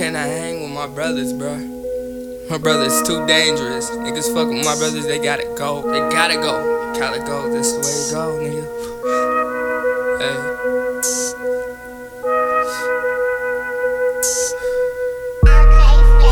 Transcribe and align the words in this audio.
can't 0.00 0.14
hang 0.14 0.62
with 0.62 0.70
my 0.70 0.86
brothers, 0.86 1.32
bro. 1.32 1.56
My 2.48 2.58
brothers 2.58 3.02
too 3.02 3.26
dangerous. 3.26 3.90
Niggas 3.90 4.32
fuck 4.32 4.48
with 4.48 4.64
my 4.64 4.74
brothers, 4.76 5.04
they 5.06 5.18
gotta 5.18 5.44
go. 5.58 5.82
They 5.90 5.98
gotta 6.14 6.36
go. 6.36 6.94
Gotta 6.98 7.18
go. 7.18 7.52
This 7.52 7.72
the 7.72 7.80
way 7.84 7.92
to 8.00 8.14
go, 8.14 8.38
nigga. 8.40 8.64
Hey. 10.22 10.36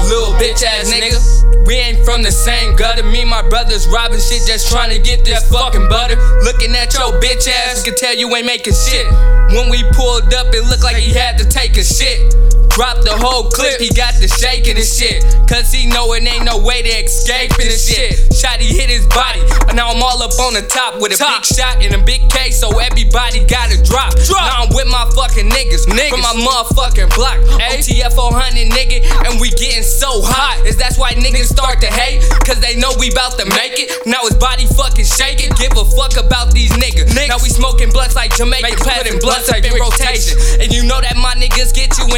Little 0.09 0.35
bitch 0.41 0.63
ass 0.63 0.91
nigga. 0.93 1.67
We 1.67 1.75
ain't 1.75 2.05
from 2.05 2.23
the 2.23 2.33
same 2.33 2.77
gutter. 2.77 3.03
Me 3.03 3.21
and 3.21 3.31
my 3.31 3.47
brothers 3.49 3.87
robbing 3.89 4.21
shit, 4.21 4.47
just 4.47 4.71
trying 4.71 4.91
to 4.91 4.99
get 4.99 5.25
this 5.25 5.47
fucking 5.51 5.89
butter. 5.89 6.17
Looking 6.43 6.75
at 6.77 6.95
your 6.95 7.13
bitch 7.21 7.49
ass, 7.49 7.83
can 7.83 7.95
tell 7.97 8.15
you 8.17 8.35
ain't 8.37 8.47
making 8.47 8.75
shit. 8.75 9.07
When 9.53 9.69
we 9.69 9.83
pulled 9.93 10.33
up, 10.33 10.55
it 10.55 10.65
looked 10.65 10.85
like 10.85 10.97
he 10.97 11.13
had 11.13 11.37
to 11.39 11.45
take 11.45 11.77
a 11.77 11.85
shit. 11.85 12.35
Drop 12.79 13.03
the 13.03 13.11
whole 13.11 13.51
clip, 13.51 13.83
he 13.83 13.91
got 13.91 14.15
the 14.23 14.31
shaking 14.31 14.79
and 14.79 14.87
shit. 14.87 15.27
Cause 15.51 15.75
he 15.75 15.91
know 15.91 16.15
it 16.15 16.23
ain't 16.23 16.47
no 16.47 16.63
way 16.63 16.79
to 16.79 16.93
escape 17.03 17.51
and 17.59 17.75
shit. 17.75 18.15
Shot, 18.31 18.63
he 18.63 18.71
hit 18.71 18.87
his 18.87 19.03
body. 19.11 19.43
and 19.67 19.75
Now 19.75 19.91
I'm 19.91 19.99
all 19.99 20.23
up 20.23 20.31
on 20.39 20.55
the 20.55 20.63
top 20.63 21.03
with 21.03 21.11
a 21.11 21.19
top. 21.19 21.43
big 21.43 21.59
shot 21.59 21.83
and 21.83 21.91
a 21.91 21.99
big 21.99 22.31
case, 22.31 22.55
so 22.63 22.71
everybody 22.79 23.43
gotta 23.51 23.83
drop. 23.83 24.15
drop. 24.23 24.47
Now 24.47 24.63
I'm 24.63 24.71
with 24.71 24.87
my 24.87 25.11
fucking 25.11 25.51
niggas, 25.51 25.91
niggas. 25.91 26.15
from 26.15 26.23
my 26.23 26.39
motherfucking 26.39 27.11
block. 27.19 27.43
OTF 27.67 28.15
400 28.15 28.71
nigga, 28.71 29.03
and 29.27 29.43
we 29.43 29.51
getting 29.59 29.83
so 29.83 30.23
hot. 30.23 30.63
Is 30.63 30.79
that's 30.79 30.95
why 31.03 31.19
niggas 31.19 31.51
start 31.51 31.83
to 31.83 31.91
hate? 31.91 32.23
Cause 32.47 32.63
they 32.63 32.79
know 32.79 32.95
we 33.03 33.11
bout 33.11 33.35
to 33.43 33.47
make 33.59 33.75
it. 33.75 33.91
Now 34.07 34.23
his 34.23 34.39
body 34.39 34.71
fucking 34.71 35.03
shaking. 35.11 35.51
Give 35.59 35.75
a 35.75 35.83
fuck 35.99 36.15
about 36.15 36.55
these 36.55 36.71
niggas. 36.79 37.11
niggas. 37.11 37.27
Now 37.27 37.43
we 37.43 37.51
smoking 37.51 37.91
blunts 37.91 38.15
like 38.15 38.31
Jamaican, 38.39 38.79
putting 38.79 39.19
blunts 39.19 39.51
up 39.51 39.67
in 39.67 39.75
rotation. 39.75 40.18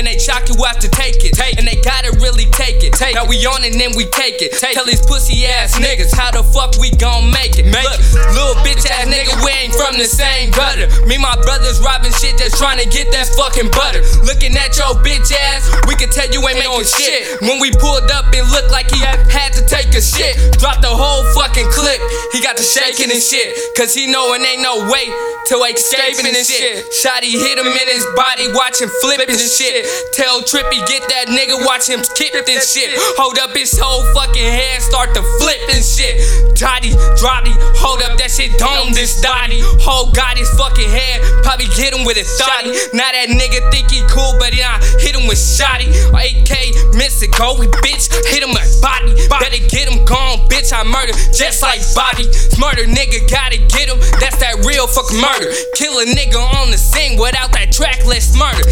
When 0.01 0.09
they 0.09 0.17
shock 0.17 0.49
you 0.49 0.57
have 0.65 0.81
to 0.81 0.89
take 0.89 1.21
it. 1.29 1.37
Take 1.37 1.61
and 1.61 1.69
they 1.69 1.77
gotta 1.85 2.17
really 2.25 2.49
take 2.57 2.81
it. 2.81 2.97
Take 2.97 3.13
now 3.21 3.29
we 3.29 3.37
on 3.45 3.61
and 3.69 3.77
then 3.77 3.93
we 3.93 4.09
take 4.09 4.41
it. 4.41 4.57
Take 4.57 4.73
Tell 4.73 4.89
these 4.89 5.05
pussy 5.05 5.45
ass 5.45 5.77
niggas 5.77 6.17
how 6.17 6.33
the 6.33 6.41
fuck 6.41 6.73
we 6.81 6.89
gon' 6.97 7.29
make 7.29 7.61
it. 7.61 7.69
Make 7.69 7.85
Look, 7.85 8.01
it. 8.01 8.33
little 8.33 8.57
bitch 8.65 8.81
ass 8.89 9.05
nigga, 9.05 9.37
we 9.45 9.53
ain't 9.53 9.77
from 9.77 10.01
the 10.01 10.09
same 10.09 10.57
gutter. 10.57 10.89
Me, 11.05 11.21
my 11.21 11.37
brothers 11.45 11.85
robbing 11.85 12.17
shit, 12.17 12.41
just 12.41 12.57
trying 12.57 12.81
to 12.81 12.89
get 12.89 13.13
that 13.13 13.29
fucking 13.37 13.69
butter. 13.77 14.01
Looking 14.25 14.57
at 14.57 14.73
your 14.81 14.97
bitch 15.05 15.37
ass, 15.53 15.69
we 15.85 15.93
can 16.01 16.09
tell 16.09 16.33
you 16.33 16.41
ain't 16.49 16.57
making 16.57 16.89
shit. 16.89 17.37
When 17.45 17.61
we 17.61 17.69
pulled 17.77 18.09
up, 18.09 18.33
it 18.33 18.49
looked 18.49 18.73
like 18.73 18.89
he 18.89 19.05
had 19.05 19.53
to 19.53 19.63
take 19.69 19.93
a 19.93 20.01
shit. 20.01 20.57
Drop 20.57 20.81
the 20.81 20.89
whole 20.89 21.29
fucking 21.37 21.69
clip. 21.69 22.01
He 22.33 22.41
got 22.41 22.57
the 22.57 22.65
shaking 22.65 23.13
and 23.13 23.21
shit. 23.21 23.53
Cause 23.77 23.93
he 23.93 24.09
know 24.09 24.33
it 24.33 24.41
ain't 24.41 24.65
no 24.65 24.89
way 24.89 25.13
to 25.53 25.55
escaping 25.67 26.31
and 26.31 26.47
shit. 26.47 26.87
Shotty 26.95 27.35
hit 27.35 27.59
him 27.59 27.67
in 27.67 27.89
his 27.91 28.07
body, 28.17 28.49
watching 28.55 28.89
flipping 29.03 29.35
and 29.35 29.51
shit. 29.51 29.90
Tell 30.13 30.43
trippy, 30.43 30.81
get 30.87 31.03
that 31.09 31.29
nigga, 31.29 31.65
watch 31.67 31.89
him 31.89 32.03
skip 32.05 32.35
this 32.47 32.73
shit. 32.73 32.91
Hold 33.17 33.39
up 33.39 33.57
his 33.57 33.73
whole 33.79 34.03
fucking 34.15 34.43
head, 34.43 34.83
start 34.83 35.15
to 35.15 35.23
flip 35.41 35.61
and 35.71 35.85
shit. 35.85 36.21
Dotty, 36.57 36.93
Drotty, 37.17 37.55
hold 37.81 38.03
up 38.03 38.19
that 38.19 38.31
shit, 38.31 38.53
dome 38.59 38.93
this 38.93 39.21
Dotty. 39.21 39.61
Hold 39.81 40.15
got 40.15 40.37
his 40.37 40.51
fucking 40.61 40.89
head, 40.89 41.23
probably 41.43 41.67
get 41.77 41.95
him 41.95 42.05
with 42.05 42.21
a 42.21 42.27
thotty. 42.27 42.75
Now 42.93 43.09
that 43.11 43.33
nigga 43.33 43.65
think 43.73 43.91
he 43.91 44.05
cool, 44.13 44.37
but 44.37 44.53
I 44.53 44.77
hit 45.01 45.17
him 45.17 45.25
with 45.27 45.41
shotty. 45.41 45.89
AK, 46.13 46.95
miss 46.95 47.23
it, 47.23 47.33
go 47.33 47.57
with 47.57 47.73
bitch, 47.81 48.13
hit 48.29 48.45
him 48.45 48.53
like 48.53 48.69
body. 48.85 49.17
Better 49.29 49.63
get 49.69 49.89
him 49.89 50.05
gone, 50.05 50.45
bitch, 50.53 50.73
I 50.73 50.85
murder 50.85 51.17
just 51.33 51.63
like 51.63 51.81
Bobby. 51.95 52.29
Murder 52.61 52.85
nigga, 52.85 53.25
gotta 53.31 53.57
get 53.57 53.89
him, 53.89 53.99
that's 54.21 54.37
that 54.45 54.61
real 54.67 54.87
fucking 54.87 55.21
murder. 55.21 55.49
Kill 55.75 55.97
a 56.01 56.07
nigga 56.07 56.39
on 56.39 56.71
the 56.71 56.79
scene 56.79 57.17
without 57.17 57.53
that 57.53 57.73
track, 57.73 58.05
let's 58.05 58.37
murder. 58.37 58.65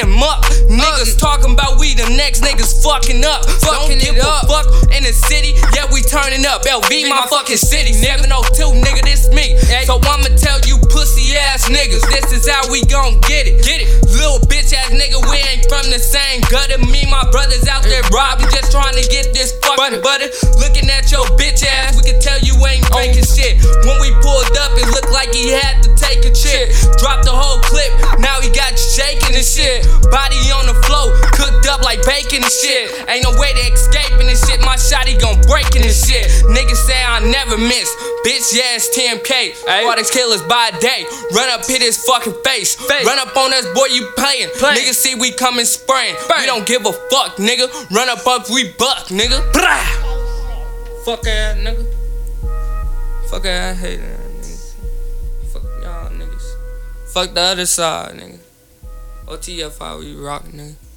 It, 0.00 0.06
me 0.06 0.16
and 0.16 0.16
him 0.16 0.22
up. 0.22 0.44
Niggas 0.70 1.18
talking 1.18 1.52
about 1.52 1.78
we 1.78 1.94
the 1.94 2.08
next 2.16 2.42
niggas 2.42 2.82
fucking 2.82 3.24
up. 3.24 3.44
Fucking 3.60 3.98
Don't 3.98 4.00
give 4.00 4.16
it 4.16 4.24
up. 4.24 4.44
a 4.44 4.46
fuck 4.46 4.66
in 4.96 5.02
the 5.04 5.12
city, 5.12 5.54
yeah, 5.74 5.86
we 5.92 6.02
turning 6.02 6.44
up. 6.46 6.62
LV, 6.62 6.90
my 7.08 7.26
fucking 7.28 7.56
city. 7.56 7.92
702, 7.92 8.80
nigga, 8.80 9.02
this 9.04 9.28
me. 9.30 9.56
So 9.84 9.98
I'ma 10.02 10.30
tell 10.36 10.60
you 10.66 10.78
pussy 10.90 11.36
ass 11.36 11.68
niggas, 11.68 12.04
this 12.10 12.32
is 12.32 12.48
how 12.48 12.70
we 12.70 12.84
gon' 12.84 13.20
get 13.26 13.46
it. 13.46 13.62
Get 13.64 13.80
it. 13.80 13.88
Little 14.10 14.40
bitch 14.48 14.72
ass 14.72 14.90
nigga, 14.92 15.18
we 15.30 15.36
ain't 15.50 15.66
from 15.68 15.86
the 15.90 15.98
same 15.98 16.40
gutter. 16.50 16.78
Me, 16.78 17.04
my 17.10 17.24
brothers 17.30 17.66
out 17.68 17.82
there 17.82 18.02
robbing, 18.12 18.48
just 18.50 18.72
trying 18.72 18.94
to 18.94 19.04
get 19.08 19.32
this 19.32 19.56
fucking 19.62 20.02
butter. 20.02 20.28
Looking 20.58 20.88
at 20.90 21.10
your 21.10 21.24
bitch 21.38 21.64
ass, 21.64 21.79
and 29.40 29.48
shit. 29.48 29.88
Body 30.12 30.36
on 30.52 30.68
the 30.68 30.76
floor, 30.84 31.16
cooked 31.32 31.64
up 31.64 31.80
like 31.80 32.04
bacon 32.04 32.44
and 32.44 32.52
shit. 32.52 32.92
Ain't 33.08 33.24
no 33.24 33.32
way 33.40 33.56
to 33.56 33.62
escaping 33.72 34.28
this 34.28 34.44
shit. 34.44 34.60
My 34.60 34.76
shotty 34.76 35.16
gon' 35.16 35.40
break 35.48 35.64
in 35.74 35.80
this 35.82 36.04
shit. 36.04 36.28
Niggas 36.44 36.84
say 36.84 37.00
I 37.00 37.24
never 37.24 37.56
miss. 37.56 37.88
Bitch, 38.20 38.52
yeah, 38.52 38.76
it's 38.76 38.92
TMK. 38.92 39.56
All 39.88 39.96
these 39.96 40.10
killers 40.10 40.42
by 40.42 40.70
day. 40.80 41.08
Run 41.32 41.48
up, 41.48 41.64
hit 41.64 41.80
his 41.80 41.96
fucking 42.04 42.36
face. 42.44 42.76
face. 42.76 43.06
Run 43.06 43.18
up 43.18 43.34
on 43.36 43.52
us, 43.54 43.64
boy, 43.72 43.86
you 43.86 44.06
playing. 44.16 44.50
Play. 44.60 44.76
Niggas 44.76 45.00
see 45.00 45.14
we 45.14 45.32
coming 45.32 45.64
spraying. 45.64 46.16
We 46.38 46.44
don't 46.44 46.66
give 46.66 46.84
a 46.84 46.92
fuck, 46.92 47.36
nigga. 47.40 47.66
Run 47.90 48.08
up, 48.10 48.26
up, 48.26 48.50
we 48.50 48.72
buck, 48.76 49.08
nigga. 49.08 49.40
Blah. 49.52 50.10
Fuck 51.04 51.26
ass, 51.26 51.56
nigga. 51.56 51.86
Fuck 53.30 53.46
ass, 53.46 53.76
I 53.76 53.80
hate 53.80 53.96
that, 53.96 54.20
niggas. 54.20 54.74
Fuck 55.48 55.62
y'all, 55.82 56.10
niggas. 56.10 56.54
Fuck 57.06 57.32
the 57.32 57.40
other 57.40 57.66
side, 57.66 58.16
nigga. 58.16 58.49
OTF, 59.30 59.78
how 59.78 59.98
we 59.98 60.14
rockin', 60.16 60.52
nigga. 60.52 60.89